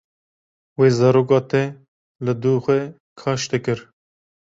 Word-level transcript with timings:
Wê 0.77 0.87
zaroka 0.97 1.39
te 1.49 1.63
li 2.25 2.33
du 2.41 2.53
xwe 2.63 2.79
kaş 3.19 3.41
dikir. 3.51 3.79